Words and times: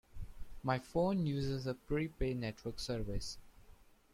My 0.63 0.79
phone 0.79 1.27
uses 1.27 1.67
a 1.67 1.75
prepay 1.75 2.33
network 2.33 2.79
service. 2.79 3.37